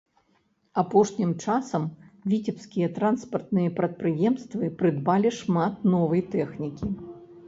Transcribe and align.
Апошнім 0.81 1.33
часам 1.43 1.83
віцебскія 2.31 2.87
транспартныя 2.95 3.73
прадпрыемствы 3.81 4.71
прыдбалі 4.79 5.29
шмат 5.41 5.73
новай 5.93 6.21
тэхнікі. 6.37 6.91